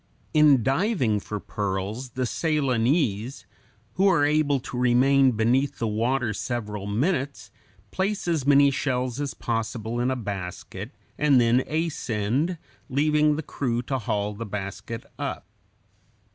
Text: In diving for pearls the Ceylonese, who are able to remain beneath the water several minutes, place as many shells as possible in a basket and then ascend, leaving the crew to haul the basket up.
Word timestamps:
In 0.33 0.63
diving 0.63 1.19
for 1.19 1.39
pearls 1.39 2.13
the 2.17 2.25
Ceylonese, 2.25 3.45
who 3.93 4.07
are 4.07 4.25
able 4.25 4.59
to 4.61 4.75
remain 4.75 5.33
beneath 5.33 5.77
the 5.77 5.87
water 5.87 6.33
several 6.33 6.87
minutes, 6.87 7.51
place 7.91 8.27
as 8.27 8.47
many 8.47 8.71
shells 8.71 9.21
as 9.21 9.35
possible 9.35 9.99
in 9.99 10.09
a 10.09 10.15
basket 10.15 10.89
and 11.19 11.39
then 11.39 11.59
ascend, 11.67 12.57
leaving 12.89 13.35
the 13.35 13.43
crew 13.43 13.83
to 13.83 13.99
haul 13.99 14.33
the 14.33 14.43
basket 14.43 15.05
up. 15.19 15.45